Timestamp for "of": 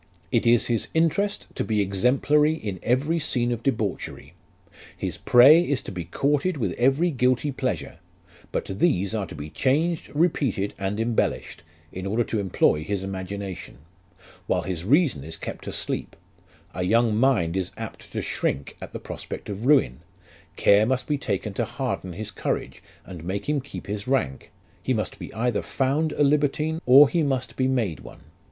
3.51-3.61, 19.49-19.67